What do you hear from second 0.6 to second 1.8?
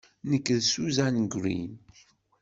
Susan Greene.